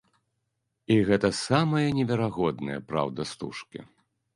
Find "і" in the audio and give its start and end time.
0.95-0.97